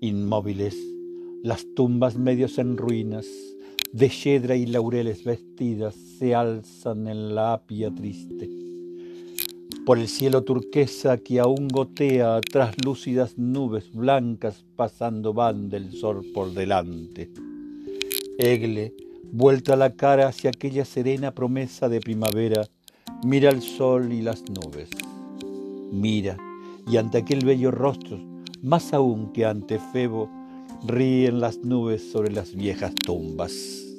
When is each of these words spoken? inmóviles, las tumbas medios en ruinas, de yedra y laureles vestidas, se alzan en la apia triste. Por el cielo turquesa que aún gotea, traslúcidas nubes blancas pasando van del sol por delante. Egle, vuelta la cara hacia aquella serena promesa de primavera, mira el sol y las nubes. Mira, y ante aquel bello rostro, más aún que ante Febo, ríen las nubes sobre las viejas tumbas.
inmóviles, 0.00 0.76
las 1.42 1.66
tumbas 1.74 2.16
medios 2.16 2.58
en 2.58 2.76
ruinas, 2.76 3.26
de 3.92 4.08
yedra 4.08 4.56
y 4.56 4.66
laureles 4.66 5.24
vestidas, 5.24 5.94
se 5.94 6.34
alzan 6.34 7.06
en 7.06 7.34
la 7.34 7.54
apia 7.54 7.94
triste. 7.94 8.48
Por 9.84 9.98
el 9.98 10.08
cielo 10.08 10.42
turquesa 10.42 11.18
que 11.18 11.40
aún 11.40 11.68
gotea, 11.68 12.40
traslúcidas 12.40 13.36
nubes 13.38 13.92
blancas 13.92 14.64
pasando 14.76 15.32
van 15.32 15.68
del 15.68 15.92
sol 15.92 16.24
por 16.32 16.52
delante. 16.52 17.30
Egle, 18.38 18.94
vuelta 19.32 19.76
la 19.76 19.94
cara 19.96 20.28
hacia 20.28 20.50
aquella 20.50 20.84
serena 20.84 21.34
promesa 21.34 21.88
de 21.88 22.00
primavera, 22.00 22.66
mira 23.24 23.50
el 23.50 23.62
sol 23.62 24.12
y 24.12 24.22
las 24.22 24.44
nubes. 24.48 24.88
Mira, 25.92 26.36
y 26.86 26.96
ante 26.96 27.18
aquel 27.18 27.44
bello 27.44 27.70
rostro, 27.70 28.29
más 28.62 28.92
aún 28.92 29.32
que 29.32 29.44
ante 29.46 29.78
Febo, 29.78 30.30
ríen 30.86 31.40
las 31.40 31.58
nubes 31.58 32.10
sobre 32.10 32.32
las 32.32 32.54
viejas 32.54 32.94
tumbas. 32.94 33.89